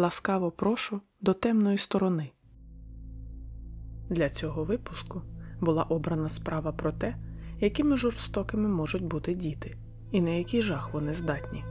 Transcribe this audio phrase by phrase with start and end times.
[0.00, 2.30] Ласкаво прошу до темної сторони.
[4.08, 5.22] Для цього випуску
[5.60, 7.16] була обрана справа про те,
[7.58, 9.76] якими жорстокими можуть бути діти,
[10.10, 11.64] і на який жах вони здатні.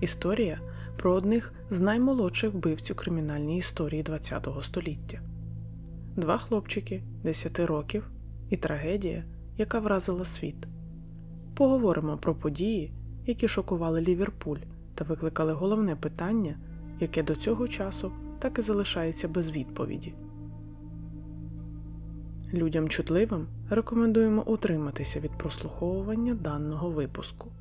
[0.00, 0.60] Історія
[0.98, 5.20] про одних з наймолодших вбивців кримінальній історії ХХ століття.
[6.16, 8.10] Два хлопчики 10 років
[8.50, 9.24] і трагедія,
[9.56, 10.68] яка вразила світ.
[11.54, 12.92] Поговоримо про події,
[13.26, 14.60] які шокували Ліверпуль
[14.94, 16.56] та викликали головне питання,
[17.00, 20.14] яке до цього часу так і залишається без відповіді.
[22.54, 27.52] Людям чутливим рекомендуємо утриматися від прослуховування даного випуску.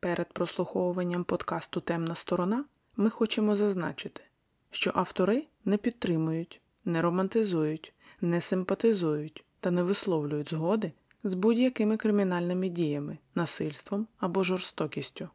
[0.00, 2.64] Перед прослуховуванням подкасту Темна сторона
[2.96, 4.22] ми хочемо зазначити,
[4.70, 10.92] що автори не підтримують, не романтизують, не симпатизують та не висловлюють згоди
[11.24, 15.28] з будь-якими кримінальними діями, насильством або жорстокістю.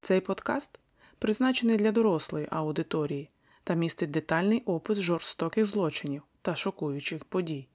[0.00, 0.80] Цей подкаст
[1.20, 3.28] призначений для дорослої аудиторії
[3.64, 7.66] та містить детальний опис жорстоких злочинів та шокуючих подій.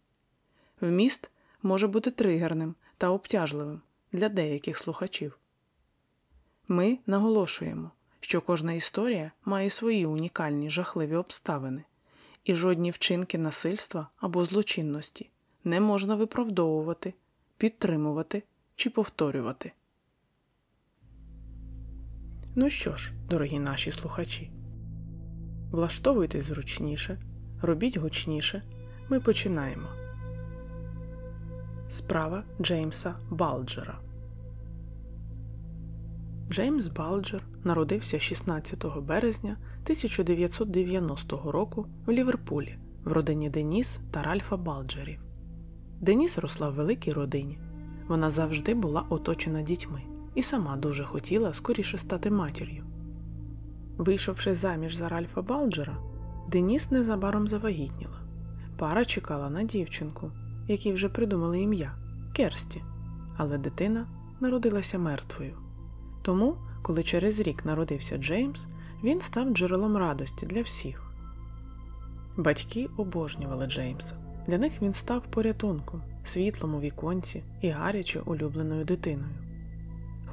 [0.82, 1.32] Вміст
[1.64, 5.40] може бути тригерним та обтяжливим для деяких слухачів.
[6.68, 11.84] Ми наголошуємо, що кожна історія має свої унікальні жахливі обставини,
[12.44, 15.30] і жодні вчинки насильства або злочинності
[15.64, 17.14] не можна виправдовувати,
[17.58, 18.44] підтримувати
[18.76, 19.72] чи повторювати.
[22.58, 24.52] Ну що ж, дорогі наші слухачі,
[25.72, 27.18] влаштовуйтесь зручніше,
[27.62, 28.62] робіть гучніше.
[29.10, 29.88] Ми починаємо.
[31.88, 34.00] Справа Джеймса Балджера.
[36.50, 45.20] Джеймс Балджер народився 16 березня 1990 року в Ліверпулі в родині Деніс та Ральфа Балджерів.
[46.02, 47.60] Деніс росла в великій родині.
[48.08, 50.02] Вона завжди була оточена дітьми
[50.36, 52.84] і сама дуже хотіла скоріше стати матір'ю.
[53.98, 55.98] Вийшовши заміж за Ральфа Балджера,
[56.52, 58.20] Деніс незабаром завагітніла.
[58.78, 60.32] Пара чекала на дівчинку,
[60.68, 61.96] якій вже придумали ім'я
[62.34, 62.82] Керсті,
[63.38, 64.06] але дитина
[64.40, 65.58] народилася мертвою.
[66.22, 68.68] Тому, коли через рік народився Джеймс,
[69.04, 71.12] він став джерелом радості для всіх.
[72.38, 74.16] Батьки обожнювали Джеймса.
[74.48, 79.45] Для них він став порятунком, світлом у віконці і гаряче улюбленою дитиною.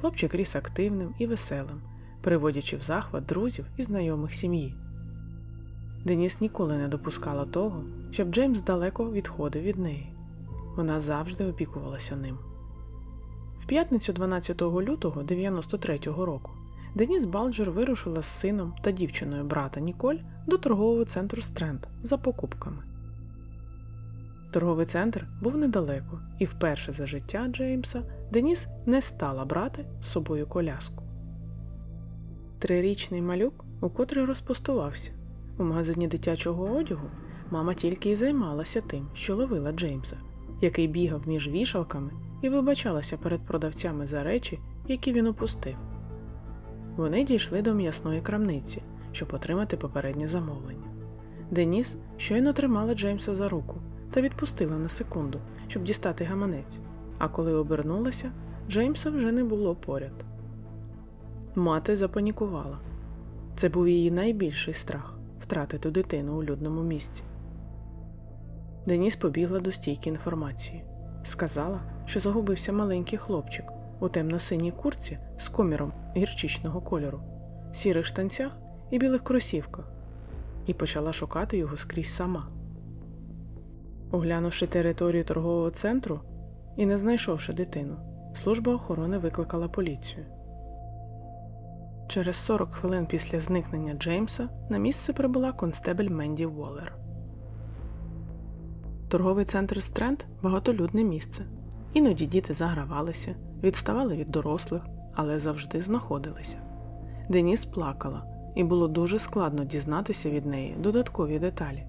[0.03, 1.81] Хлопчик ріс активним і веселим,
[2.21, 4.75] приводячи в захват друзів і знайомих сім'ї.
[6.05, 10.15] Деніс ніколи не допускала того, щоб Джеймс далеко відходив від неї.
[10.75, 12.37] Вона завжди опікувалася ним.
[13.59, 16.51] В п'ятницю 12 лютого 93-го року
[16.95, 22.83] Деніс Балджер вирушила з сином та дівчиною брата Ніколь до торгового центру Стренд за покупками.
[24.51, 30.47] Торговий центр був недалеко, і вперше за життя Джеймса Деніс не стала брати з собою
[30.47, 31.03] коляску.
[32.59, 35.11] Трирічний малюк укотре розпустувався.
[35.57, 37.07] У магазині дитячого одягу
[37.51, 40.17] мама тільки й займалася тим, що ловила Джеймса,
[40.61, 42.11] який бігав між вішалками
[42.41, 45.75] і вибачалася перед продавцями за речі, які він опустив.
[46.95, 50.87] Вони дійшли до м'ясної крамниці, щоб отримати попереднє замовлення.
[51.51, 53.75] Деніс щойно тримала Джеймса за руку
[54.11, 56.79] та відпустила на секунду, щоб дістати гаманець,
[57.17, 58.31] а коли обернулася,
[58.69, 60.25] Джеймса вже не було поряд.
[61.55, 62.77] Мати запанікувала.
[63.55, 67.23] Це був її найбільший страх втратити дитину у людному місці.
[68.85, 70.83] Деніс побігла до стійки інформації.
[71.23, 73.65] Сказала, що загубився маленький хлопчик
[73.99, 77.19] у темно-синій курці з коміром гірчичного кольору,
[77.71, 78.59] сірих штанцях
[78.91, 79.85] і білих кросівках,
[80.65, 82.47] і почала шукати його скрізь сама.
[84.11, 86.19] Оглянувши територію торгового центру
[86.75, 87.95] і не знайшовши дитину,
[88.33, 90.25] служба охорони викликала поліцію.
[92.07, 96.95] Через 40 хвилин після зникнення Джеймса на місце прибула констебель Менді Уоллер.
[99.09, 101.45] Торговий центр Стренд багатолюдне місце.
[101.93, 104.81] Іноді діти загравалися, відставали від дорослих,
[105.15, 106.57] але завжди знаходилися.
[107.29, 108.23] Деніс плакала,
[108.55, 111.83] і було дуже складно дізнатися від неї додаткові деталі.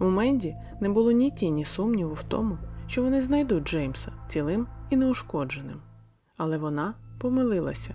[0.00, 2.58] У Менді не було ні тіні сумніву в тому,
[2.88, 5.80] що вони знайдуть Джеймса цілим і неушкодженим.
[6.36, 7.94] Але вона помилилася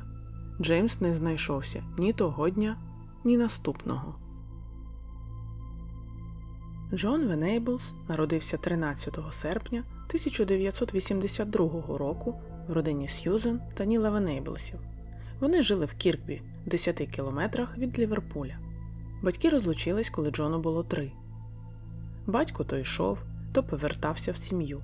[0.61, 2.77] Джеймс не знайшовся ні того дня,
[3.25, 4.15] ні наступного.
[6.93, 14.79] Джон Венейблс народився 13 серпня 1982 року в родині Сьюзен та Ніла Венейблсів.
[15.39, 18.57] Вони жили в Кіркбі, 10 кілометрах від Ліверпуля.
[19.23, 21.11] Батьки розлучились, коли Джону було три.
[22.27, 24.81] Батько то йшов, то повертався в сім'ю.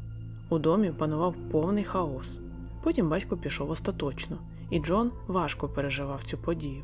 [0.50, 2.40] У домі панував повний хаос.
[2.84, 4.38] Потім батько пішов остаточно,
[4.70, 6.84] і Джон важко переживав цю подію.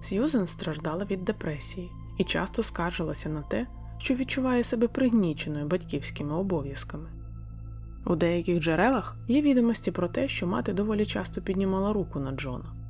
[0.00, 3.66] Сьюзен страждала від депресії і часто скаржилася на те,
[3.98, 7.10] що відчуває себе пригніченою батьківськими обов'язками.
[8.06, 12.81] У деяких джерелах є відомості про те, що мати доволі часто піднімала руку на Джона.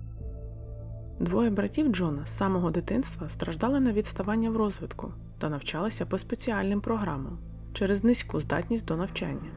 [1.23, 6.81] Двоє братів Джона з самого дитинства страждали на відставання в розвитку та навчалися по спеціальним
[6.81, 7.39] програмам
[7.73, 9.51] через низьку здатність до навчання.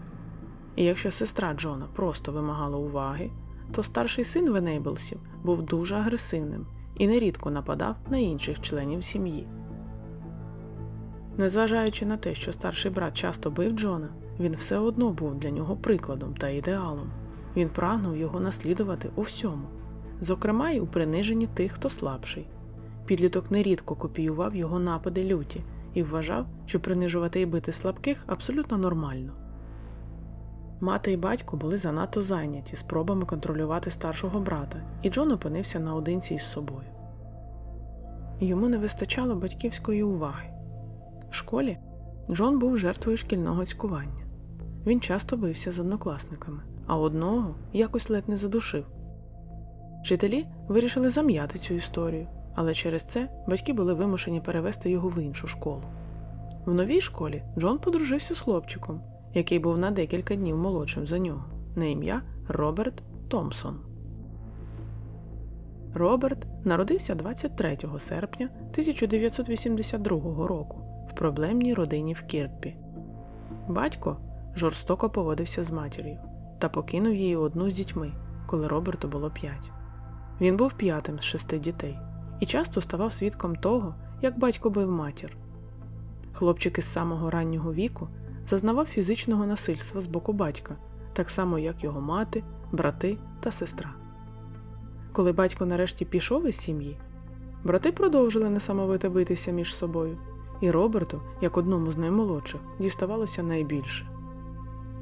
[0.76, 3.32] І якщо сестра Джона просто вимагала уваги,
[3.72, 6.68] то старший син Венейблсів був дуже агресивним
[6.98, 9.48] і нерідко нападав на інших членів сім'ї.
[11.38, 14.10] Незважаючи на те, що старший брат часто бив Джона,
[14.40, 17.12] він все одно був для нього прикладом та ідеалом.
[17.56, 19.68] Він прагнув його наслідувати у всьому,
[20.20, 22.48] зокрема й у приниженні тих, хто слабший.
[23.06, 25.62] Підліток нерідко копіював його напади люті
[25.94, 29.34] і вважав, що принижувати і бити слабких абсолютно нормально.
[30.80, 36.44] Мати і батько були занадто зайняті спробами контролювати старшого брата, і Джон опинився наодинці із
[36.44, 36.88] собою.
[38.40, 40.50] Йому не вистачало батьківської уваги.
[41.30, 41.78] В школі
[42.32, 44.26] Джон був жертвою шкільного цькування.
[44.86, 48.86] Він часто бився з однокласниками, а одного якось ледь не задушив.
[50.06, 55.48] Вчителі вирішили зам'яти цю історію, але через це батьки були вимушені перевести його в іншу
[55.48, 55.84] школу.
[56.66, 59.02] В новій школі Джон подружився з хлопчиком,
[59.34, 63.80] який був на декілька днів молодшим за нього, на ім'я Роберт Томпсон.
[65.94, 72.76] Роберт народився 23 серпня 1982 року в проблемній родині в Кірпі.
[73.68, 74.18] Батько
[74.56, 76.18] жорстоко поводився з матір'ю
[76.60, 78.12] та покинув її одну з дітьми,
[78.48, 79.72] коли Роберту було п'ять.
[80.42, 82.00] Він був п'ятим з шести дітей
[82.40, 85.38] і часто ставав свідком того, як батько бив матір.
[86.34, 88.08] Хлопчик із самого раннього віку
[88.46, 90.76] зазнавав фізичного насильства з боку батька,
[91.14, 93.94] так само як його мати, брати та сестра.
[95.12, 96.98] Коли батько нарешті пішов із сім'ї,
[97.64, 100.18] брати продовжили несамовито битися між собою,
[100.62, 104.08] і Роберту, як одному з наймолодших, діставалося найбільше.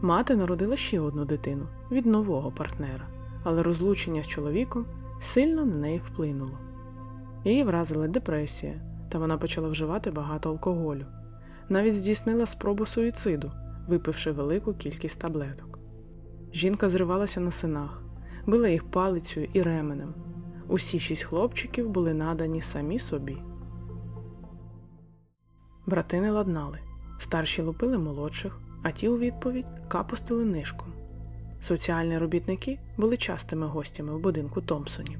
[0.02, 3.08] Мати народила ще одну дитину від нового партнера,
[3.44, 4.86] але розлучення з чоловіком
[5.24, 6.60] сильно на неї вплинуло.
[7.46, 11.06] Її вразила депресія, та вона почала вживати багато алкоголю.
[11.70, 13.52] Навіть здійснила спробу суїциду,
[13.88, 15.80] випивши велику кількість таблеток.
[16.54, 18.04] Жінка зривалася на синах,
[18.46, 20.14] била їх палицею і ременем.
[20.68, 23.38] Усі шість хлопчиків були надані самі собі.
[25.86, 26.80] Брати не ладнали.
[27.18, 30.93] Старші лупили молодших, а ті у відповідь капустили нишком.
[31.64, 35.20] Соціальні робітники були частими гостями в будинку Томпсонів.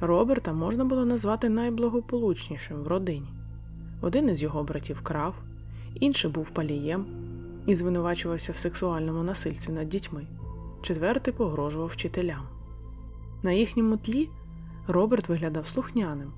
[0.00, 3.28] Роберта можна було назвати найблагополучнішим в родині.
[4.00, 5.34] Один із його братів крав,
[5.94, 7.06] інший був палієм
[7.66, 10.26] і звинувачувався в сексуальному насильстві над дітьми,
[10.82, 12.48] четвертий погрожував вчителям.
[13.42, 14.28] На їхньому тлі
[14.88, 16.32] Роберт виглядав слухняним.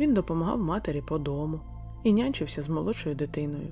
[0.00, 1.60] Він допомагав матері по дому
[2.04, 3.68] і нянчився з молодшою дитиною.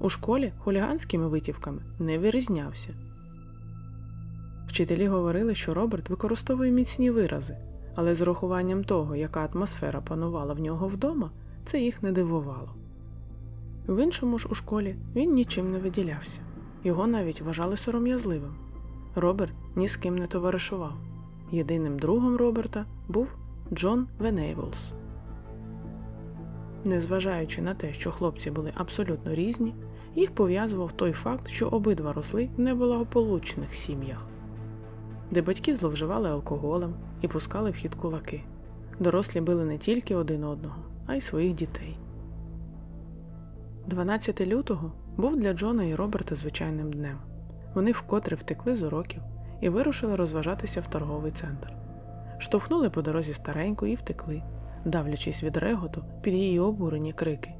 [0.00, 3.05] У школі хуліганськими витівками не вирізнявся.
[4.76, 7.56] Вчителі говорили, що Роберт використовує міцні вирази,
[7.94, 11.30] але з урахуванням того, яка атмосфера панувала в нього вдома,
[11.64, 12.74] це їх не дивувало.
[13.88, 16.40] В іншому ж у школі він нічим не виділявся,
[16.84, 18.54] його навіть вважали сором'язливим.
[19.14, 20.94] Роберт ні з ким не товаришував.
[21.50, 23.28] Єдиним другом Роберта був
[23.72, 24.92] Джон Венейблс.
[26.84, 29.74] Незважаючи на те, що хлопці були абсолютно різні,
[30.14, 34.26] їх пов'язував той факт, що обидва росли в неблагополучних сім'ях,
[35.30, 38.44] де батьки зловживали алкоголем і пускали в хід кулаки.
[39.00, 41.96] Дорослі били не тільки один одного, а й своїх дітей.
[43.86, 47.18] 12 лютого був для Джона і Роберта звичайним днем.
[47.74, 49.22] Вони вкотре втекли з уроків
[49.60, 51.72] і вирушили розважатися в торговий центр.
[52.38, 54.42] Штовхнули по дорозі стареньку і втекли,
[54.84, 57.54] давлячись від реготу під її обурені крики.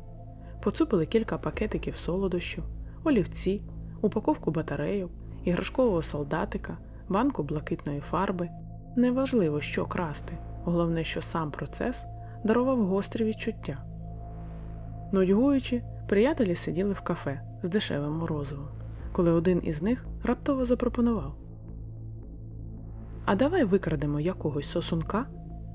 [0.63, 2.65] Поцупили кілька пакетиків солодощів,
[3.05, 3.63] олівці,
[4.01, 5.11] упаковку батарейок,
[5.45, 8.49] іграшкового солдатика, банку блакитної фарби.
[8.97, 12.07] Неважливо, що красти, головне, що сам процес
[12.45, 13.77] дарував гострі відчуття.
[15.13, 18.69] Нудьгуючи, приятелі сиділи в кафе з дешевим морозивом,
[19.13, 21.35] коли один із них раптово запропонував
[23.25, 25.27] А давай викрадемо якогось сосунка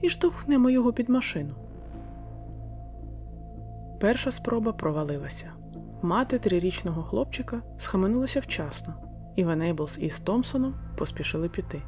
[0.02, 1.56] і штовхнемо його під машину.
[4.00, 5.52] Перша спроба провалилася.
[6.02, 8.94] Мати трирічного хлопчика схаменулася вчасно,
[9.36, 11.81] і Венейблс із Томпсоном поспішили піти.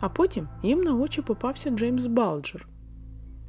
[0.00, 2.68] А потім їм на очі попався Джеймс Балджер.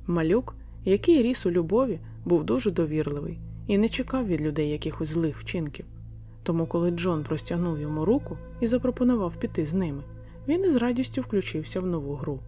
[0.07, 5.37] Малюк, який ріс у любові, був дуже довірливий і не чекав від людей якихось злих
[5.37, 5.85] вчинків.
[6.43, 10.03] Тому, коли Джон простягнув йому руку і запропонував піти з ними,
[10.47, 12.39] він із радістю включився в нову гру.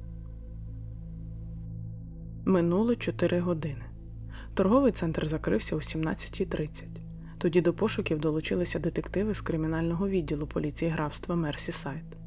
[2.45, 3.85] Минуло 4 години.
[4.53, 6.83] Торговий центр закрився о 17.30.
[7.37, 12.20] Тоді до пошуків долучилися детективи з кримінального відділу поліції графства Мерсісайд.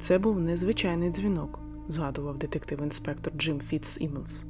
[0.00, 4.46] Це був незвичайний дзвінок, згадував детектив-інспектор Джим Фітц Імонс.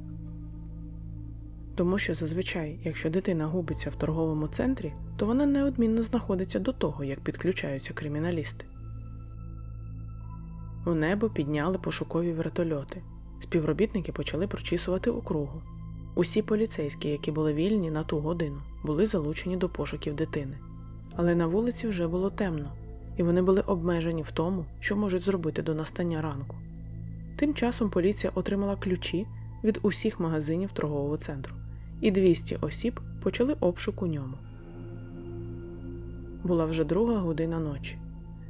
[1.75, 7.03] Тому що зазвичай, якщо дитина губиться в торговому центрі, то вона неодмінно знаходиться до того,
[7.03, 8.65] як підключаються криміналісти.
[10.85, 13.01] У небо підняли пошукові вертольоти.
[13.39, 15.61] Співробітники почали прочісувати округу.
[16.15, 20.57] Усі поліцейські, які були вільні на ту годину, були залучені до пошуків дитини.
[21.15, 22.71] Але на вулиці вже було темно,
[23.21, 26.55] і вони були обмежені в тому, що можуть зробити до настання ранку.
[27.35, 29.27] Тим часом поліція отримала ключі
[29.63, 31.55] від усіх магазинів торгового центру,
[32.01, 34.37] і 200 осіб почали обшук у ньому.
[36.43, 37.97] Була вже друга година ночі.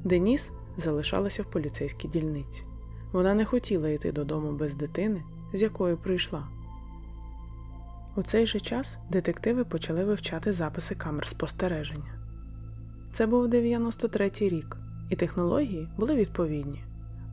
[0.04, 2.64] Деніс залишалася в поліцейській дільниці.
[3.12, 5.24] Вона не хотіла йти додому без дитини,
[5.54, 6.48] з якою прийшла.
[8.16, 12.21] У цей же час детективи почали вивчати записи камер спостереження.
[13.12, 14.78] Це був 93-й рік,
[15.10, 16.84] і технології були відповідні.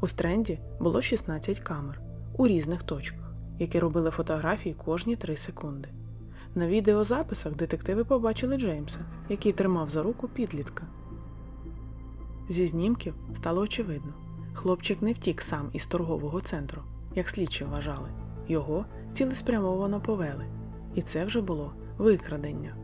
[0.01, 2.01] У стренді було 16 камер
[2.37, 5.89] у різних точках, які робили фотографії кожні 3 секунди.
[6.55, 10.87] На відеозаписах детективи побачили Джеймса, який тримав за руку підлітка.
[12.49, 14.15] Зі знімків стало очевидно,
[14.55, 16.83] хлопчик не втік сам із торгового центру,
[17.15, 18.09] як слідчі вважали,
[18.49, 20.45] його цілеспрямовано повели,
[20.95, 22.77] і це вже було викрадення.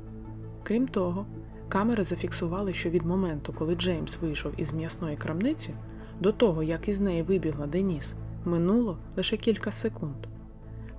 [0.62, 1.26] Крім того,
[1.68, 5.74] камери зафіксували, що від моменту, коли Джеймс вийшов із м'ясної крамниці,
[6.20, 10.16] до того, як із неї вибігла Деніс, минуло лише кілька секунд.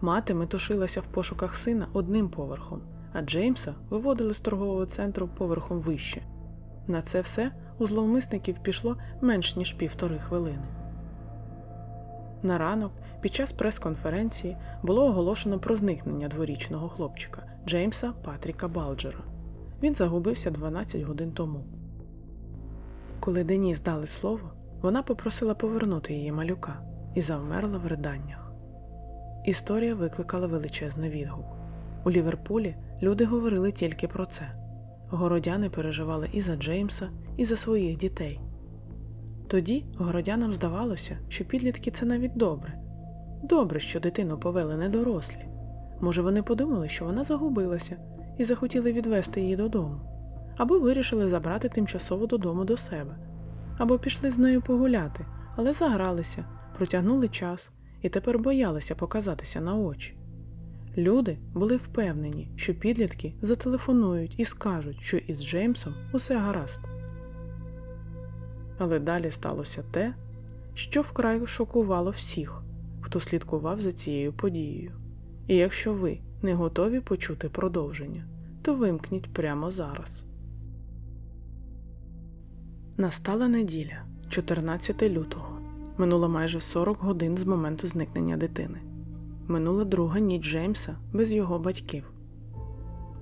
[0.01, 2.81] Мати метушилася в пошуках сина одним поверхом,
[3.13, 6.22] а Джеймса виводили з торгового центру поверхом вище.
[6.88, 10.63] На це все у зловмисників пішло менш ніж півтори хвилини.
[12.43, 12.91] На ранок,
[13.22, 19.35] під час прес-конференції, було оголошено про зникнення дворічного хлопчика Джеймса Патріка Балджера.
[19.86, 21.63] Він загубився 12 годин тому.
[23.20, 24.51] Коли Деніс дали слово,
[24.82, 26.82] вона попросила повернути її малюка
[27.15, 28.51] і завмерла в риданнях.
[29.46, 31.46] Історія викликала величезний відгук.
[32.06, 34.51] У Ліверпулі люди говорили тільки про це.
[35.10, 38.39] Городяни переживали і за Джеймса, і за своїх дітей.
[39.48, 42.80] Тоді городянам здавалося, що підлітки це навіть добре.
[43.44, 45.46] Добре, що дитину повели недорослі.
[46.01, 47.98] Може, вони подумали, що вона загубилася,
[48.38, 50.00] і захотіли відвести її додому,
[50.58, 53.18] або вирішили забрати тимчасово додому до себе,
[53.77, 55.25] або пішли з нею погуляти,
[55.56, 56.46] але загралися,
[56.77, 60.18] протягнули час і тепер боялися показатися на очі.
[60.98, 66.82] Люди були впевнені, що підлітки зателефонують і скажуть, що із Джеймсом усе гаразд.
[68.77, 70.15] Але далі сталося те,
[70.74, 72.63] що вкрай шокувало всіх,
[73.01, 74.92] хто слідкував за цією подією.
[75.48, 78.25] І якщо ви не готові почути продовження,
[78.61, 80.25] то вимкніть прямо зараз.
[82.97, 85.59] Настала неділя, 14 лютого.
[85.97, 88.77] Минуло майже 40 годин з моменту зникнення дитини.
[89.47, 92.11] Минула друга ніч Джеймса без його батьків.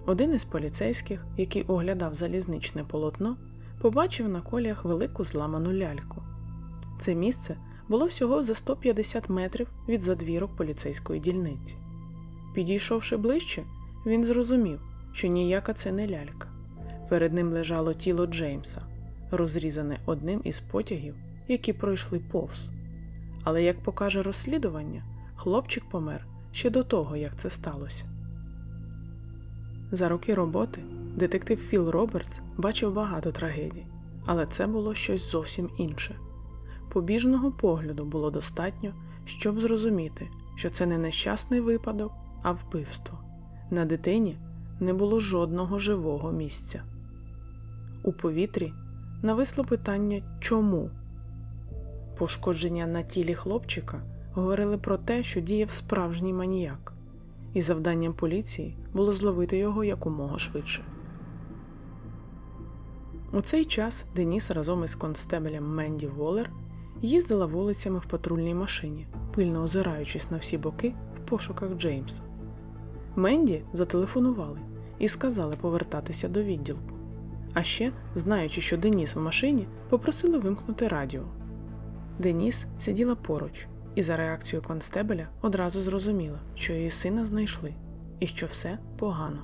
[0.06, 3.38] Один із поліцейських, який оглядав залізничне полотно,
[3.82, 6.24] побачив на коліях велику зламану ляльку.
[7.00, 7.58] Це місце
[7.90, 11.78] було всього за 150 метрів від задвірок поліцейської дільниці.
[12.54, 13.64] Підійшовши ближче,
[14.06, 14.80] він зрозумів,
[15.12, 16.50] що ніяка це не лялька.
[17.10, 18.82] Перед ним лежало тіло Джеймса,
[19.32, 21.16] розрізане одним із потягів,
[21.48, 22.70] які пройшли повз.
[23.44, 25.04] Але, як покаже розслідування,
[25.36, 28.06] хлопчик помер ще до того, як це сталося.
[29.92, 30.82] За роки роботи
[31.16, 33.86] детектив Філ Робертс бачив багато трагедій,
[34.26, 36.16] але це було щось зовсім інше.
[36.92, 38.94] Побіжного погляду було достатньо,
[39.26, 42.12] щоб зрозуміти, що це не нещасний випадок,
[42.44, 43.20] а вбивство.
[43.72, 44.38] На дитині
[44.80, 46.84] не було жодного живого місця.
[48.04, 48.74] У повітрі
[49.22, 50.90] нависло питання чому?
[52.18, 54.02] Пошкодження на тілі хлопчика
[54.34, 56.94] говорили про те, що діяв справжній маніяк,
[57.54, 60.84] і завданням поліції було зловити його якомога швидше.
[63.34, 66.50] У цей час Деніс разом із констебелем Менді Волер
[67.02, 72.24] їздила вулицями в патрульній машині, пильно озираючись на всі боки в пошуках Джеймса.
[73.16, 74.60] Менді зателефонували
[75.00, 76.96] і сказали повертатися до відділку.
[77.54, 81.24] А ще, знаючи, що Деніс в машині, попросили вимкнути радіо.
[82.20, 87.74] Деніс сиділа поруч і за реакцією констебеля одразу зрозуміла, що її сина знайшли
[88.20, 89.42] і що все погано.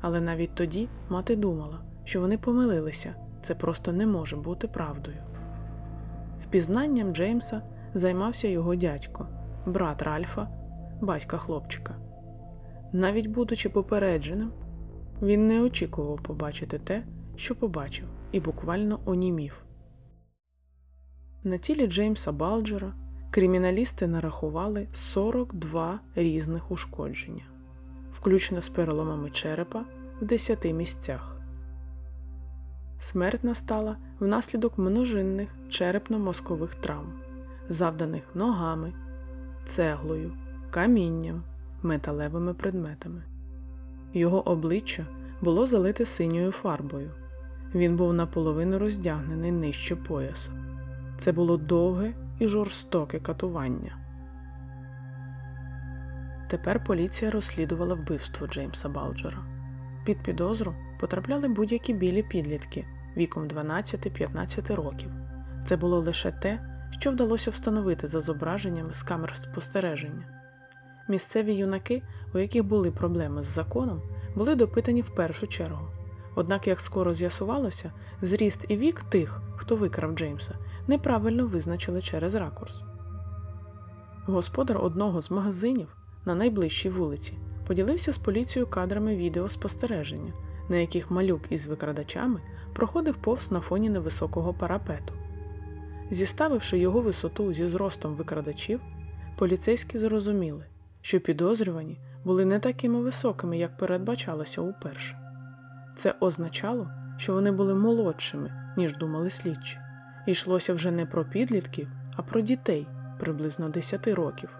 [0.00, 5.16] Але навіть тоді мати думала, що вони помилилися, це просто не може бути правдою.
[6.42, 7.62] Впізнанням Джеймса
[7.94, 9.28] займався його дядько,
[9.66, 10.48] брат Ральфа,
[11.00, 12.05] батька хлопчика.
[12.92, 14.52] Навіть будучи попередженим,
[15.22, 17.02] він не очікував побачити те,
[17.36, 19.62] що побачив, і буквально онімів.
[21.44, 22.92] На тілі Джеймса Балджера
[23.30, 27.44] криміналісти нарахували 42 різних ушкодження,
[28.12, 29.84] включно з переломами черепа
[30.20, 31.40] в 10 місцях.
[32.98, 37.12] Смерть настала внаслідок множинних черепно-мозкових травм,
[37.68, 38.92] завданих ногами,
[39.64, 40.32] цеглою,
[40.70, 41.42] камінням,
[41.82, 43.22] металевими предметами.
[44.14, 45.06] Його обличчя
[45.40, 47.10] було залите синьою фарбою.
[47.74, 50.52] Він був наполовину роздягнений нижче пояса.
[51.16, 53.96] Це було довге і жорстоке катування.
[56.48, 59.38] Тепер поліція розслідувала вбивство Джеймса Балджера.
[60.04, 65.10] Під підозру потрапляли будь-які білі підлітки віком 12-15 років.
[65.64, 70.35] Це було лише те, що вдалося встановити за зображеннями з камер спостереження.
[71.08, 72.02] Місцеві юнаки,
[72.34, 74.02] у яких були проблеми з законом,
[74.34, 75.88] були допитані в першу чергу.
[76.34, 80.54] Однак, як скоро з'ясувалося, зріст і вік тих, хто викрав Джеймса,
[80.86, 82.80] неправильно визначили через ракурс.
[84.26, 85.88] Господар одного з магазинів
[86.24, 90.32] на найближчій вулиці поділився з поліцією кадрами відеоспостереження,
[90.68, 92.40] на яких малюк із викрадачами
[92.74, 95.14] проходив повз на фоні невисокого парапету.
[96.10, 98.80] Зіставивши його висоту зі зростом викрадачів,
[99.38, 100.64] поліцейські зрозуміли,
[101.06, 105.18] що підозрювані були не такими високими, як передбачалося уперше.
[105.94, 109.78] Це означало, що вони були молодшими, ніж думали слідчі.
[110.26, 112.86] Йшлося вже не про підлітків, а про дітей
[113.18, 114.56] приблизно 10 років.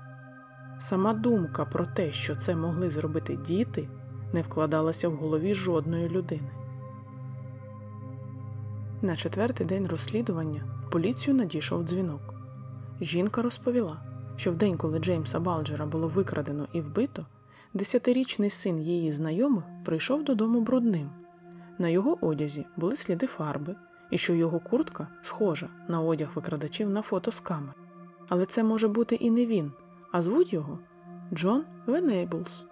[0.78, 3.88] Сама думка про те, що це могли зробити діти,
[4.32, 6.50] не вкладалася в голові жодної людини.
[9.02, 12.34] На четвертий день розслідування поліцію надійшов дзвінок.
[13.00, 17.26] Жінка розповіла, що в день, коли Джеймса Балджера було викрадено і вбито,
[17.74, 21.10] десятирічний син її знайомих прийшов додому брудним.
[21.78, 23.76] На його одязі були сліди фарби,
[24.10, 27.74] і що його куртка схожа на одяг викрадачів на фото з камер.
[28.28, 29.72] Але це може бути і не він,
[30.12, 30.78] а звуть його
[31.34, 32.66] Джон Венейблс.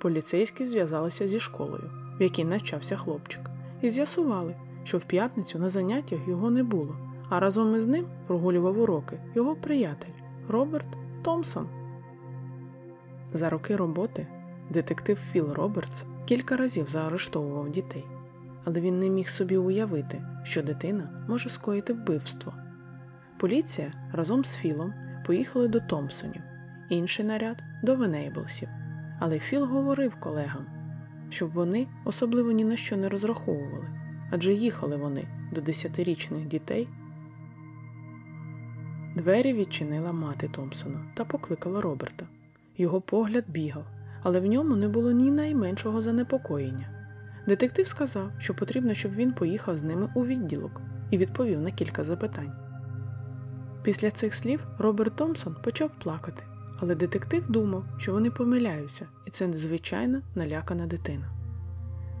[0.00, 3.50] Поліцейські зв'язалися зі школою, в якій навчався хлопчик,
[3.82, 6.96] і з'ясували, що в п'ятницю на заняттях його не було,
[7.28, 10.15] а разом із ним прогулював уроки його приятель
[10.48, 10.86] Роберт
[11.22, 11.68] Томпсон.
[13.32, 14.26] За роки роботи
[14.70, 18.04] детектив Філ Робертс кілька разів заарештовував дітей,
[18.64, 22.52] але він не міг собі уявити, що дитина може скоїти вбивство.
[23.38, 24.94] Поліція разом з Філом
[25.26, 26.42] поїхали до Томпсонів,
[26.90, 28.68] інший наряд до Венейблсів.
[29.20, 30.66] Але Філ говорив колегам,
[31.30, 33.88] щоб вони особливо ні на що не розраховували,
[34.30, 36.88] адже їхали вони до десятирічних дітей.
[39.16, 42.26] Двері відчинила мати Томпсона та покликала Роберта.
[42.76, 43.84] Його погляд бігав,
[44.22, 46.88] але в ньому не було ні найменшого занепокоєння.
[47.48, 52.04] Детектив сказав, що потрібно, щоб він поїхав з ними у відділок і відповів на кілька
[52.04, 52.52] запитань.
[53.82, 56.44] Після цих слів Роберт Томпсон почав плакати,
[56.78, 61.30] але детектив думав, що вони помиляються, і це незвичайна налякана дитина.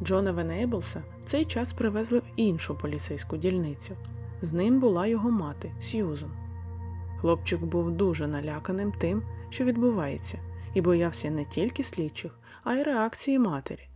[0.02, 3.96] Джона Венейблса в цей час привезли в іншу поліцейську дільницю.
[4.42, 6.45] З ним була його мати Сьюзен.
[7.20, 10.38] Хлопчик був дуже наляканим тим, що відбувається,
[10.74, 13.88] і боявся не тільки слідчих, а й реакції матері.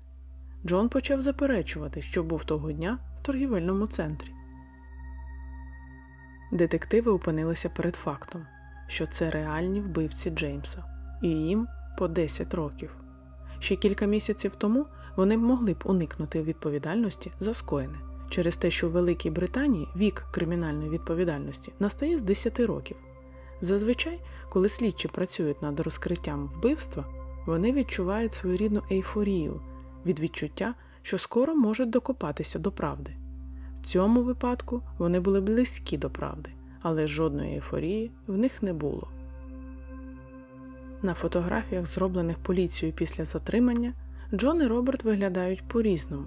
[0.67, 4.31] Джон почав заперечувати, що був того дня в торгівельному центрі.
[6.53, 8.47] Детективи опинилися перед фактом,
[8.87, 10.85] що це реальні вбивці Джеймса,
[11.23, 11.67] і їм
[11.99, 12.97] по 10 років.
[13.59, 17.95] Ще кілька місяців тому вони б могли б уникнути відповідальності за скоєне
[18.31, 22.97] через те, що в Великій Британії вік кримінальної відповідальності настає з 10 років.
[23.61, 27.05] Зазвичай, коли слідчі працюють над розкриттям вбивства,
[27.47, 29.61] вони відчувають свою рідну ейфорію
[30.07, 33.13] від відчуття, що скоро можуть докопатися до правди.
[33.83, 36.51] В цьому випадку вони були близькі до правди,
[36.83, 39.09] але жодної ейфорії в них не було.
[41.03, 43.93] На фотографіях, зроблених поліцією після затримання,
[44.35, 46.27] Джон і Роберт виглядають по-різному.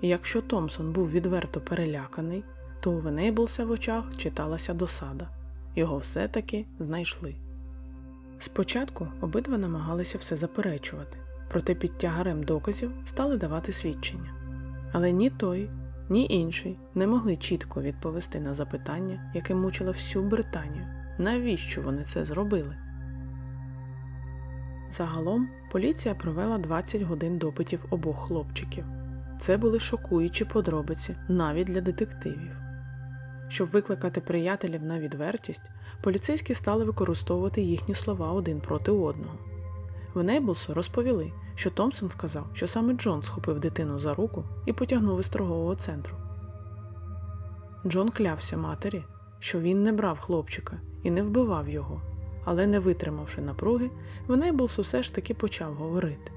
[0.00, 2.44] І якщо Томпсон був відверто переляканий,
[2.80, 5.39] то у Венейблса в очах читалася досада
[5.76, 7.36] його все-таки знайшли.
[8.38, 11.18] Спочатку обидва намагалися все заперечувати,
[11.50, 14.30] проте під тягарем доказів стали давати свідчення.
[14.92, 15.70] Але ні той,
[16.08, 20.86] ні інший не могли чітко відповісти на запитання, яке мучило всю Британію,
[21.18, 22.76] навіщо вони це зробили.
[24.90, 28.84] Загалом поліція провела 20 годин допитів обох хлопчиків.
[29.38, 32.69] Це були шокуючі подробиці навіть для детективів.
[33.50, 35.70] Щоб викликати приятелів на відвертість,
[36.02, 39.34] поліцейські стали використовувати їхні слова один проти одного.
[40.14, 45.20] В Нейблсу розповіли, що Томпсон сказав, що саме Джон схопив дитину за руку і потягнув
[45.20, 46.16] із торгового центру.
[47.86, 49.04] Джон клявся матері,
[49.38, 52.02] що він не брав хлопчика і не вбивав його,
[52.44, 53.90] але, не витримавши напруги,
[54.26, 56.32] Венейблс усе ж таки почав говорити.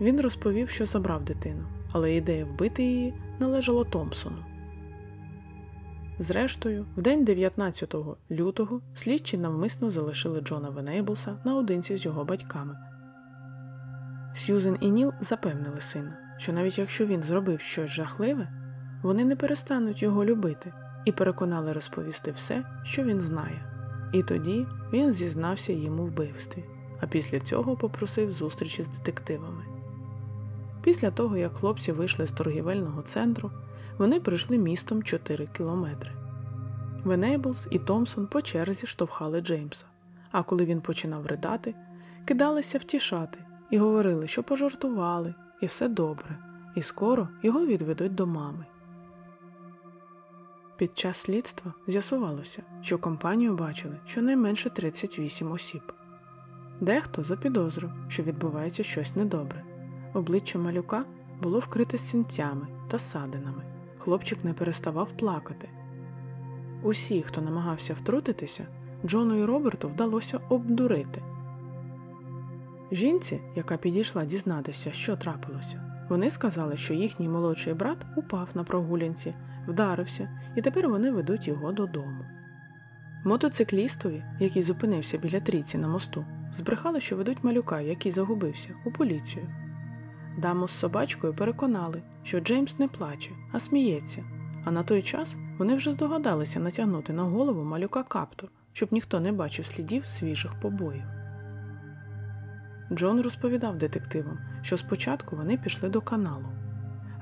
[0.00, 4.47] Він розповів, що забрав дитину, але ідея вбити її належала Томпсону.
[6.20, 7.94] Зрештою, в день 19
[8.30, 12.76] лютого слідчі навмисно залишили Джона Венейблса наодинці з його батьками.
[14.34, 18.48] Сьюзен і Ніл запевнили сина, що навіть якщо він зробив щось жахливе,
[19.02, 20.72] вони не перестануть його любити
[21.04, 23.64] і переконали розповісти все, що він знає.
[24.12, 26.64] І тоді він зізнався їм у вбивстві,
[27.00, 29.64] а після цього попросив зустрічі з детективами.
[30.84, 33.50] Після того, як хлопці вийшли з торгівельного центру,
[33.98, 36.12] вони пройшли містом 4 кілометри.
[37.04, 39.86] Венейблс і Томпсон по черзі штовхали Джеймса,
[40.30, 41.74] а коли він починав ридати,
[42.24, 46.38] кидалися втішати і говорили, що пожартували, і все добре,
[46.74, 48.66] і скоро його відведуть до мами.
[50.76, 55.82] Під час слідства з'ясувалося, що компанію бачили щонайменше 38 осіб.
[56.80, 59.64] Дехто запідозрив, що відбувається щось недобре.
[60.14, 61.04] Обличчя малюка
[61.42, 63.77] було вкрите сінцями та садинами.
[64.08, 65.68] Хлопчик не переставав плакати.
[66.82, 68.66] Усі, хто намагався втрутитися,
[69.06, 71.22] Джону і Роберту вдалося обдурити.
[72.92, 79.34] Жінці, яка підійшла дізнатися, що трапилося, вони сказали, що їхній молодший брат упав на прогулянці,
[79.66, 82.24] вдарився, і тепер вони ведуть його додому.
[83.24, 89.67] Мотоциклістові, який зупинився біля трійці на мосту, збрехали, що ведуть малюка, який загубився, у поліцію.
[90.38, 94.24] Даму з собачкою переконали, що Джеймс не плаче, а сміється,
[94.64, 99.32] а на той час вони вже здогадалися натягнути на голову малюка каптур, щоб ніхто не
[99.32, 101.02] бачив слідів свіжих побоїв.
[102.92, 106.48] Джон розповідав детективам, що спочатку вони пішли до каналу.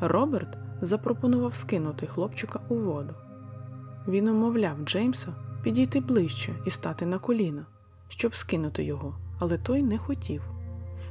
[0.01, 3.15] Роберт запропонував скинути хлопчика у воду.
[4.09, 7.67] Він умовляв Джеймса підійти ближче і стати на коліна,
[8.09, 10.56] щоб скинути його, але той не хотів.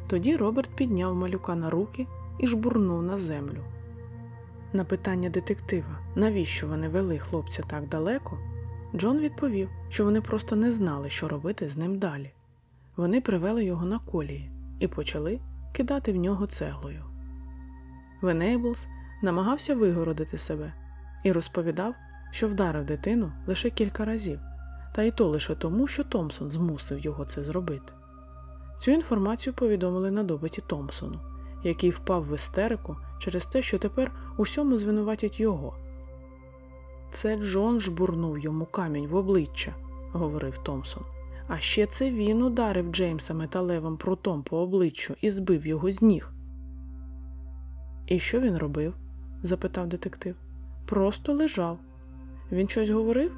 [0.07, 2.07] Тоді Роберт підняв малюка на руки
[2.39, 3.63] і жбурнув на землю.
[4.73, 8.37] На питання детектива, навіщо вони вели хлопця так далеко,
[8.95, 12.31] Джон відповів, що вони просто не знали, що робити з ним далі.
[12.95, 15.39] Вони привели його на колії і почали
[15.73, 17.03] кидати в нього цеглою.
[18.21, 18.87] Венейблс
[19.23, 20.73] намагався вигородити себе
[21.23, 21.95] і розповідав,
[22.31, 24.39] що вдарив дитину лише кілька разів,
[24.95, 27.93] та й то лише тому, що Томпсон змусив його це зробити.
[28.77, 31.19] Цю інформацію повідомили на допиті Томпсону,
[31.63, 35.75] який впав в істерику через те, що тепер усьому звинуватять його.
[37.09, 39.75] Це Джон жбурнув йому камінь в обличчя,
[40.11, 41.03] говорив Томпсон.
[41.47, 46.31] А ще це він ударив Джеймса металевим прутом по обличчю і збив його з ніг.
[48.07, 48.93] І що він робив?
[49.43, 50.35] запитав детектив.
[50.85, 51.79] Просто лежав.
[52.51, 53.31] Він щось говорив?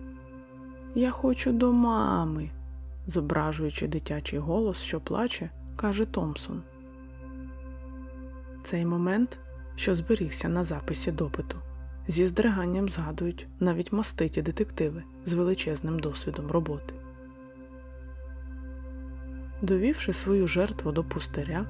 [0.95, 2.49] Я хочу до мами,
[3.07, 6.63] зображуючи дитячий голос, що плаче, каже Томпсон.
[8.63, 9.39] Цей момент,
[9.75, 11.57] що зберігся на записі допиту,
[12.07, 16.95] зі здриганням згадують навіть маститі детективи з величезним досвідом роботи.
[19.61, 21.65] Довівши свою жертву до пустиря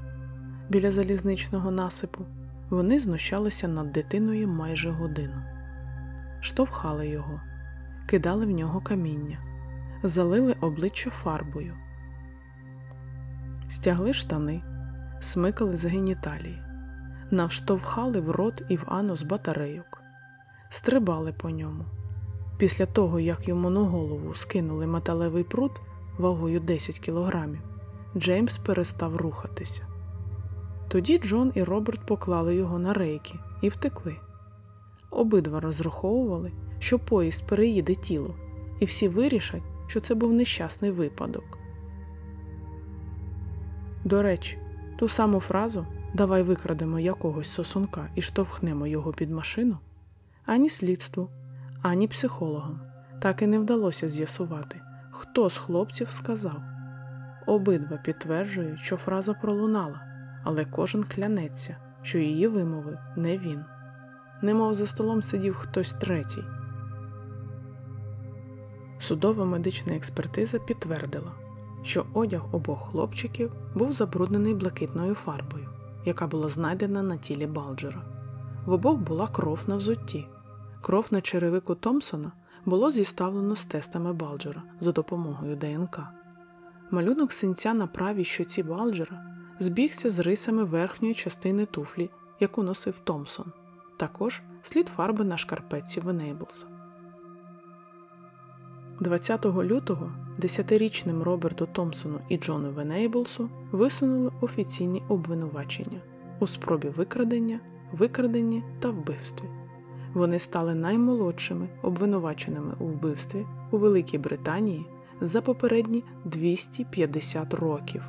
[0.70, 2.26] біля залізничного насипу,
[2.70, 5.44] вони знущалися над дитиною майже годину,
[6.42, 7.42] штовхали його,
[8.08, 9.40] кидали в нього каміння,
[10.08, 11.74] залили обличчя фарбою,
[13.68, 14.64] стягли штани,
[15.20, 16.62] смикали за геніталії,
[17.32, 20.02] навштовхали в рот і в анус батарейок,
[20.70, 21.86] стрибали по ньому.
[22.58, 25.72] Після того, як йому на голову скинули металевий прут
[26.18, 27.62] вагою 10 кілограмів,
[28.18, 29.88] Джеймс перестав рухатися.
[30.88, 34.16] Тоді Джон і Роберт поклали його на рейки і втекли.
[35.10, 38.36] Обидва розраховували, що поїзд переїде тіло,
[38.80, 41.60] і всі вирішать, що це був нещасний випадок.
[44.04, 44.60] До речі,
[44.98, 49.78] ту саму фразу Давай викрадемо якогось сосунка і штовхнемо його під машину
[50.46, 51.30] ані слідству,
[51.82, 52.80] ані психологам
[53.20, 56.62] так і не вдалося з'ясувати, хто з хлопців сказав.
[57.46, 60.02] Обидва підтверджують, що фраза пролунала,
[60.44, 63.66] але кожен клянеться, що її вимовив не він.
[64.42, 66.44] Немов за столом сидів хтось третій.
[68.98, 71.32] Судова медична експертиза підтвердила,
[71.82, 75.70] що одяг обох хлопчиків був забруднений блакитною фарбою,
[76.06, 78.02] яка була знайдена на тілі Балджера.
[78.66, 80.28] В обох була кров на взутті.
[80.82, 82.32] Кров на черевику Томпсона
[82.66, 86.00] було зіставлено з тестами Балджера за допомогою ДНК.
[86.92, 89.26] Малюнок синця на правій щоці Балджера
[89.60, 93.52] збігся з рисами верхньої частини туфлі, яку носив Томпсон,
[93.98, 96.77] також слід фарби на шкарпетці Венейблса.
[99.00, 106.02] 20 лютого десятирічним Роберту Томпсону і Джону Венейблсу висунули офіційні обвинувачення
[106.40, 107.60] у спробі викрадення,
[107.92, 109.48] викраденні та вбивстві.
[110.14, 114.86] Вони стали наймолодшими обвинуваченими у вбивстві у Великій Британії
[115.22, 118.04] за попередні 250 років.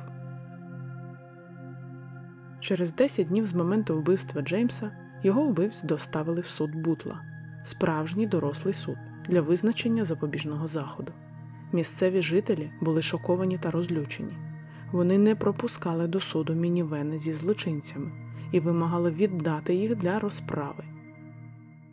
[2.59, 4.91] Через 10 днів з моменту вбивства Джеймса
[5.23, 7.21] його вбивць доставили в суд Бутла,
[7.63, 8.97] справжній дорослий суд
[9.29, 11.11] для визначення запобіжного заходу.
[11.71, 14.37] Місцеві жителі були шоковані та розлючені.
[14.91, 18.11] Вони не пропускали до суду мінівени зі злочинцями
[18.51, 20.83] і вимагали віддати їх для розправи.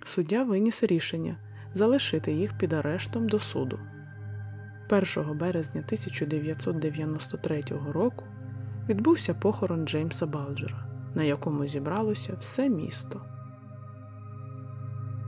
[0.03, 1.37] Суддя виніс рішення
[1.73, 3.79] залишити їх під арештом до суду.
[4.91, 8.25] 1 березня 1993 року
[8.89, 13.21] відбувся похорон Джеймса Балджера, на якому зібралося все місто.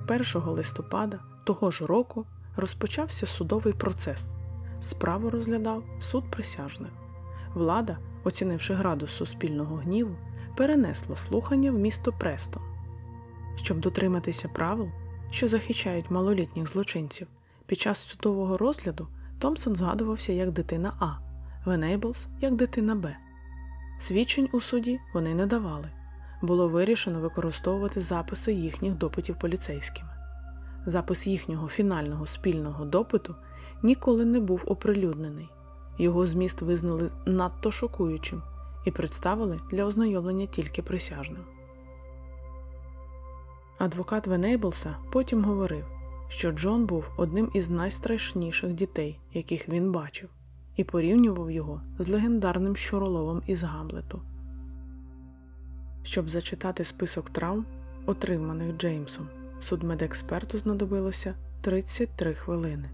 [0.09, 1.18] 1 листопада
[1.49, 4.33] того ж року розпочався судовий процес.
[4.81, 6.91] Справу розглядав суд присяжних.
[7.55, 10.17] Влада, оцінивши градус суспільного гніву,
[10.57, 12.63] перенесла слухання в місто Престон.
[13.57, 14.89] Щоб дотриматися правил,
[15.31, 17.27] що захищають малолітніх злочинців,
[17.67, 19.09] під час судового розгляду
[19.39, 21.13] Томпсон згадувався як дитина А,
[21.65, 23.17] Венейблс як дитина Б.
[23.99, 25.89] Свідчень у суді вони не давали.
[26.43, 30.08] Було вирішено використовувати записи їхніх допитів поліцейськими.
[30.87, 33.35] Запис їхнього фінального спільного допиту
[33.83, 35.49] ніколи не був оприлюднений.
[35.99, 38.43] Його зміст визнали надто шокуючим
[38.85, 41.45] і представили для ознайомлення тільки присяжним.
[43.79, 45.87] Адвокат Венейблса потім говорив,
[46.29, 50.29] що Джон був одним із найстрашніших дітей, яких він бачив,
[50.77, 54.23] і порівнював його з легендарним щуроловом із Гамлету.
[56.03, 57.67] Щоб зачитати список травм,
[58.07, 59.29] отриманих Джеймсом,
[59.61, 62.90] судмедексперту знадобилося 33 хвилини.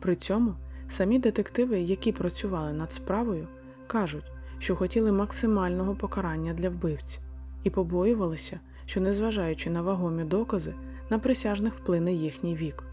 [0.00, 0.54] При цьому
[0.88, 3.48] самі детективи, які працювали над справою,
[3.86, 7.20] кажуть, що хотіли максимального покарання для вбивці
[7.64, 10.74] і побоювалися, що, незважаючи на вагомі докази,
[11.10, 12.84] на присяжних вплине їхній вік.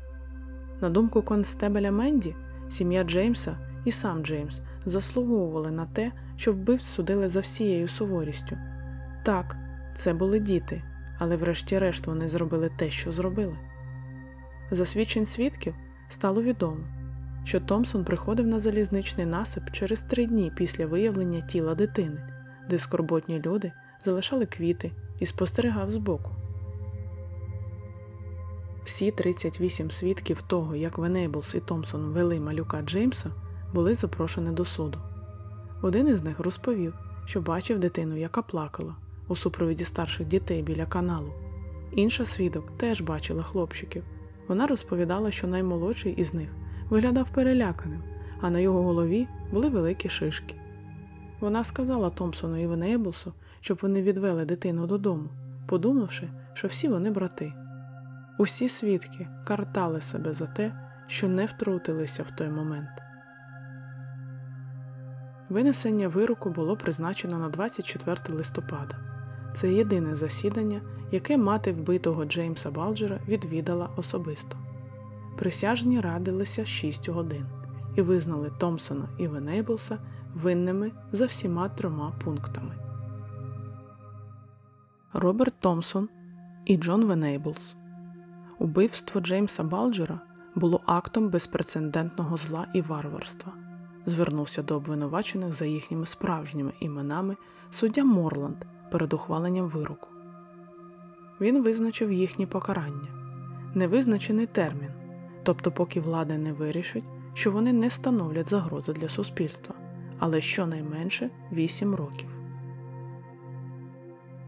[0.82, 2.36] На думку констебеля Менді,
[2.68, 8.58] сім'я Джеймса і сам Джеймс заслуговували на те, що вбивць судили за всією суворістю.
[9.26, 9.58] Так,
[9.94, 10.84] це були діти,
[11.20, 13.58] але врешті-решт вони зробили те, що зробили.
[14.72, 15.76] За свідчень свідків
[16.08, 16.84] стало відомо,
[17.44, 22.28] що Томпсон приходив на залізничний насип через три дні після виявлення тіла дитини,
[22.70, 26.32] де скорботні люди залишали квіти і спостерігав збоку.
[28.84, 33.30] Всі 38 свідків того, як Венейблс і Томпсон вели малюка Джеймса,
[33.74, 35.00] були запрошені до суду.
[35.82, 36.94] Один із них розповів,
[37.26, 38.96] що бачив дитину, яка плакала
[39.30, 41.34] у супровіді старших дітей біля каналу.
[41.92, 44.04] Інша свідок теж бачила хлопчиків.
[44.48, 46.56] Вона розповідала, що наймолодший із них
[46.90, 48.04] виглядав переляканим,
[48.42, 50.56] а на його голові були великі шишки.
[51.40, 55.30] Вона сказала Томпсону і Венейблсу, щоб вони відвели дитину додому,
[55.68, 57.54] подумавши, що всі вони брати.
[58.40, 60.74] Усі свідки картали себе за те,
[61.08, 62.90] що не втрутилися в той момент.
[65.50, 69.09] Винесення вироку було призначено на 24 листопада.
[69.54, 70.82] Це єдине засідання,
[71.12, 74.58] яке мати вбитого Джеймса Балджера відвідала особисто.
[75.38, 77.46] Присяжні радилися 6 годин
[77.96, 79.98] і визнали Томпсона і Венейблса
[80.34, 82.76] винними за всіма трьома пунктами.
[85.14, 86.10] Роберт Томпсон
[86.66, 87.76] і Джон Венейблс
[88.60, 90.20] Убивство Джеймса Балджера
[90.56, 93.54] було актом безпрецедентного зла і варварства.
[94.06, 97.38] Звернувся до обвинувачених за їхніми справжніми іменами
[97.70, 100.10] суддя Морланд перед ухваленням вироку.
[101.42, 103.10] Він визначив їхні покарання,
[103.76, 104.90] невизначений термін,
[105.44, 109.76] тобто, поки влада не вирішить, що вони не становлять загрози для суспільства,
[110.20, 112.30] але щонайменше 8 років.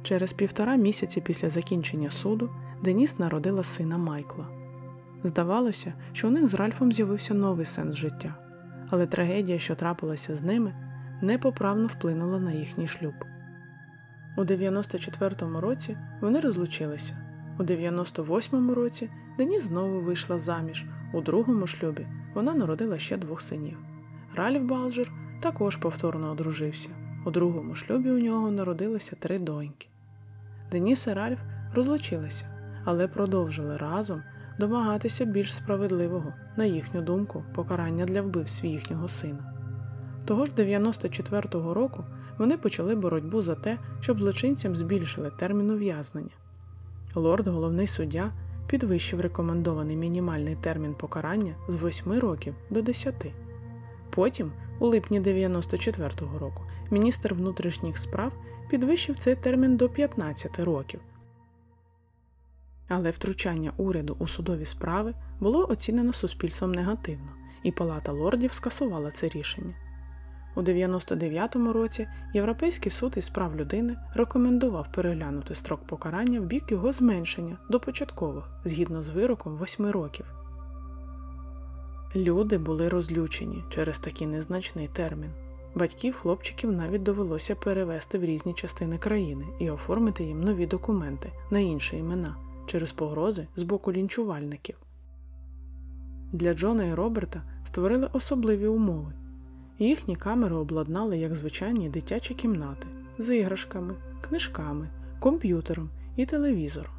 [0.03, 2.49] Через півтора місяці після закінчення суду
[2.83, 4.47] Деніс народила сина Майкла.
[5.23, 8.35] Здавалося, що у них з Ральфом з'явився новий сенс життя,
[8.89, 10.75] але трагедія, що трапилася з ними,
[11.21, 13.13] непоправно вплинула на їхній шлюб.
[14.37, 17.17] У 94-му році вони розлучилися.
[17.59, 20.85] У 98-му році Деніс знову вийшла заміж.
[21.13, 23.77] У другому шлюбі вона народила ще двох синів.
[24.35, 26.89] Ральф Балджер також повторно одружився.
[27.25, 29.87] У другому шлюбі у нього народилося три доньки.
[30.71, 31.39] Деніс і Ральф
[31.75, 32.45] розлучилися,
[32.85, 34.23] але продовжили разом
[34.59, 39.53] домагатися більш справедливого, на їхню думку, покарання для вбивств їхнього сина.
[40.25, 42.05] Того ж 94-го року
[42.41, 46.29] вони почали боротьбу за те, щоб злочинцям збільшили термін ув'язнення.
[47.15, 48.31] Лорд, головний суддя,
[48.67, 53.31] підвищив рекомендований мінімальний термін покарання з 8 років до 10.
[54.09, 58.33] Потім, у липні 94-го року, міністр внутрішніх справ
[58.69, 60.99] підвищив цей термін до 15 років.
[62.87, 67.31] Але втручання уряду у судові справи було оцінено суспільством негативно,
[67.63, 69.75] і Палата лордів скасувала це рішення.
[70.55, 76.91] У 99-му році Європейський суд із прав людини рекомендував переглянути строк покарання в бік його
[76.91, 80.25] зменшення до початкових згідно з вироком 8 років.
[82.15, 85.31] Люди були розлючені через такий незначний термін.
[85.75, 91.59] Батьків хлопчиків навіть довелося перевести в різні частини країни і оформити їм нові документи на
[91.59, 92.35] інші імена
[92.65, 94.77] через погрози з боку лінчувальників.
[96.31, 99.13] Для Джона і Роберта створили особливі умови.
[99.81, 104.89] Їхні камери обладнали як звичайні дитячі кімнати з іграшками, книжками,
[105.19, 106.91] комп'ютером і телевізором.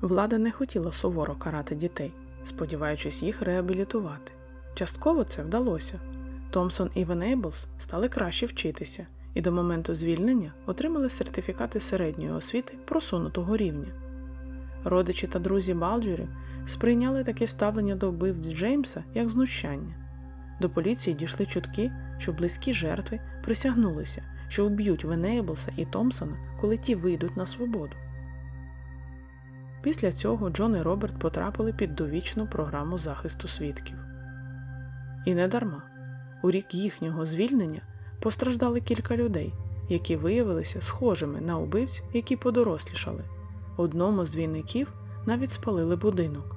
[0.00, 4.32] Влада не хотіла суворо карати дітей, сподіваючись їх реабілітувати.
[4.74, 6.00] Частково це вдалося.
[6.50, 13.56] Томсон і Венейблс стали краще вчитися і до моменту звільнення отримали сертифікати середньої освіти просунутого
[13.56, 13.92] рівня.
[14.84, 16.28] Родичі та друзі Балджерів
[16.64, 19.99] сприйняли таке ставлення до вбивць Джеймса як знущання.
[20.60, 26.94] До поліції дійшли чутки, що близькі жертви присягнулися, що вб'ють Венейблса і Томпсона, коли ті
[26.94, 27.92] вийдуть на свободу.
[29.82, 33.96] Після цього Джон і Роберт потрапили під довічну програму захисту свідків.
[35.26, 35.82] І не дарма.
[36.42, 37.80] У рік їхнього звільнення
[38.20, 39.52] постраждали кілька людей,
[39.88, 43.24] які виявилися схожими на убивць, які подорослішали.
[43.76, 44.92] Одному з двійників
[45.26, 46.56] навіть спалили будинок.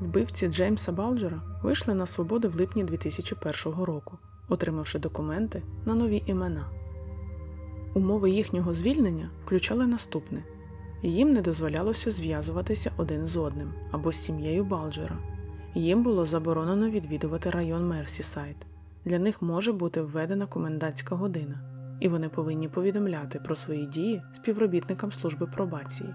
[0.00, 6.64] Вбивці Джеймса Балджера вийшли на свободу в липні 2001 року, отримавши документи на нові імена.
[7.94, 10.44] Умови їхнього звільнення включали наступне:
[11.02, 15.18] їм не дозволялося зв'язуватися один з одним або з сім'єю Балджера.
[15.74, 18.56] Їм було заборонено відвідувати район Мерсісайд.
[19.04, 21.60] Для них може бути введена комендантська година,
[22.00, 26.14] і вони повинні повідомляти про свої дії співробітникам служби пробації.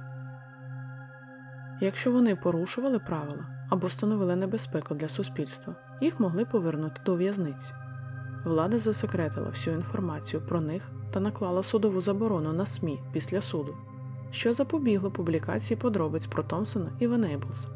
[1.81, 7.73] Якщо вони порушували правила або становили небезпеку для суспільства, їх могли повернути до в'язниці.
[8.45, 13.75] Влада засекретила всю інформацію про них та наклала судову заборону на СМІ після суду,
[14.31, 17.69] що запобігло публікації подробиць про Томпсона і Венейблса.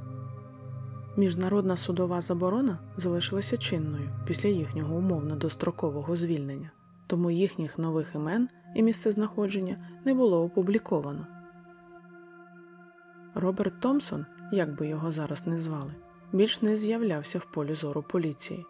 [1.17, 6.71] Міжнародна судова заборона залишилася чинною після їхнього умовно дострокового звільнення,
[7.07, 11.27] тому їхніх нових імен і місцезнаходження не було опубліковано.
[13.35, 15.93] Роберт Томпсон, як би його зараз не звали,
[16.33, 18.65] більш не з'являвся в полі зору поліції.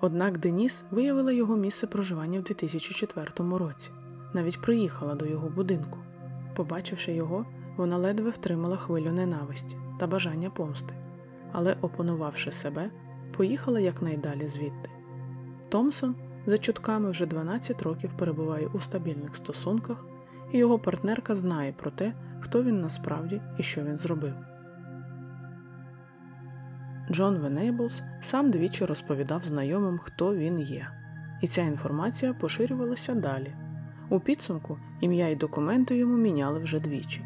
[0.00, 3.28] Однак Деніс виявила його місце проживання в 2004
[3.58, 3.90] році,
[4.34, 5.98] навіть приїхала до його будинку.
[6.56, 10.94] Побачивши його, вона ледве втримала хвилю ненависті та бажання помсти,
[11.52, 12.90] але, опанувавши себе,
[13.36, 14.90] поїхала якнайдалі звідти.
[15.68, 16.14] Томсон
[16.46, 20.04] за чутками вже 12 років перебуває у стабільних стосунках,
[20.52, 24.34] і його партнерка знає про те, хто він насправді і що він зробив.
[27.10, 30.88] Джон Венейблс сам двічі розповідав знайомим, хто він є,
[31.42, 33.54] і ця інформація поширювалася далі.
[34.08, 37.24] У підсумку ім'я і документи йому міняли вже двічі.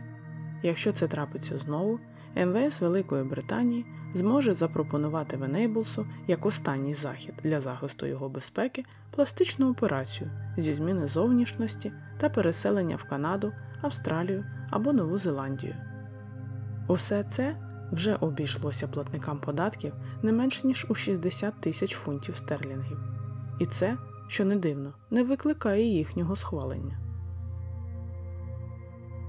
[0.63, 2.01] Якщо це трапиться знову,
[2.37, 10.31] МВС Великої Британії зможе запропонувати Венейблсу як останній захід для захисту його безпеки пластичну операцію
[10.57, 13.53] зі зміни зовнішності та переселення в Канаду,
[13.83, 15.75] Австралію або Нову Зеландію.
[16.89, 17.57] Усе це
[17.93, 22.99] вже обійшлося платникам податків не менш ніж у 60 тисяч фунтів стерлінгів.
[23.61, 23.97] І це,
[24.29, 26.99] що не дивно, не викликає їхнього схвалення.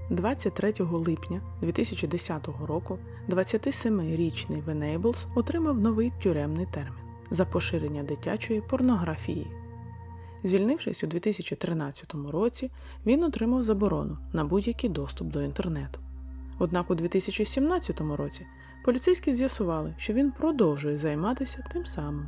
[0.09, 2.99] 23 липня 2010 року
[3.29, 6.93] 27-річний Венейблс отримав новий тюремний термін
[7.31, 9.47] за поширення дитячої порнографії.
[10.47, 12.71] Звільнившись у 2013 році,
[13.05, 15.99] він отримав заборону на будь-який доступ до інтернету.
[16.59, 18.45] Однак у 2017 році
[18.85, 22.27] поліцейські з'ясували, що він продовжує займатися тим самим.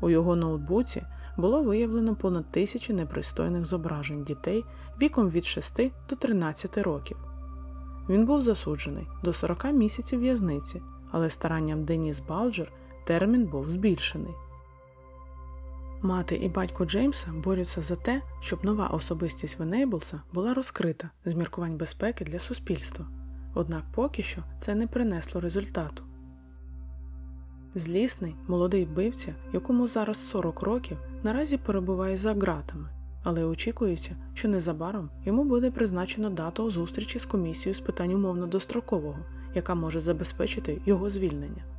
[0.00, 1.02] У його ноутбуці
[1.36, 4.64] було виявлено понад тисячі непристойних зображень дітей
[5.02, 7.16] віком від 6 до 13 років.
[8.08, 12.72] Він був засуджений до 40 місяців в'язниці, але старанням Деніс Балджер
[13.06, 14.34] термін був збільшений.
[16.02, 21.76] Мати і батько Джеймса борються за те, щоб нова особистість Венейблса була розкрита з міркувань
[21.76, 23.06] безпеки для суспільства.
[23.54, 26.04] однак поки що це не принесло результату.
[27.74, 32.88] Злісний молодий вбивця, якому зараз 40 років, наразі перебуває за ґратами,
[33.24, 39.18] але очікується, що незабаром йому буде призначено дату зустрічі з комісією з питань умовно дострокового,
[39.54, 41.75] яка може забезпечити його звільнення.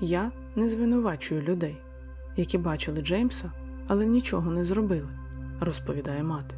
[0.00, 1.80] Я не звинувачую людей,
[2.36, 3.52] які бачили Джеймса,
[3.88, 5.08] але нічого не зробили,
[5.60, 6.56] розповідає мати.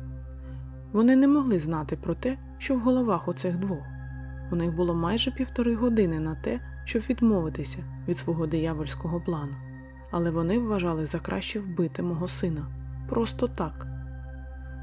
[0.93, 3.87] Вони не могли знати про те, що в головах у цих двох.
[4.53, 7.79] У них було майже півтори години на те, щоб відмовитися
[8.09, 9.55] від свого диявольського плану,
[10.11, 12.67] але вони вважали за краще вбити мого сина
[13.09, 13.87] просто так.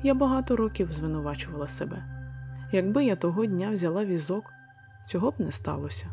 [0.03, 2.03] Я багато років звинувачувала себе.
[2.72, 4.53] Якби я того дня взяла візок,
[5.07, 6.05] цього б не сталося.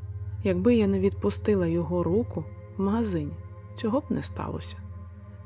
[0.46, 2.44] Якби я не відпустила його руку
[2.76, 3.32] в магазині,
[3.76, 4.76] цього б не сталося.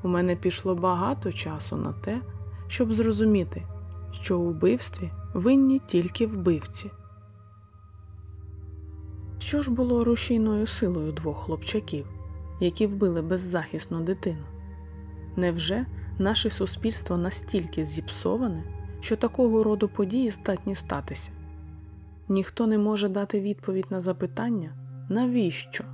[0.03, 2.21] У мене пішло багато часу на те,
[2.67, 3.63] щоб зрозуміти,
[4.11, 6.91] що у вбивстві винні тільки вбивці.
[9.39, 12.07] Що ж було рушійною силою двох хлопчаків,
[12.61, 14.45] які вбили беззахисну дитину?
[15.37, 15.87] Невже
[16.19, 18.65] наше суспільство настільки зіпсоване,
[19.01, 21.31] що такого роду події здатні статися?
[22.29, 24.73] Ніхто не може дати відповідь на запитання,
[25.11, 25.85] навіщо?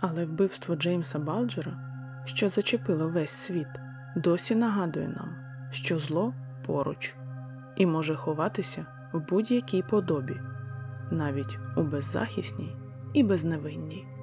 [0.00, 1.72] Але вбивство Джеймса Балджера,
[2.24, 3.68] що зачепило весь світ,
[4.16, 5.34] досі нагадує нам,
[5.70, 6.34] що зло
[6.66, 7.16] поруч
[7.76, 10.34] і може ховатися в будь-якій подобі,
[11.10, 12.76] навіть у беззахисній
[13.12, 14.15] і безневинній.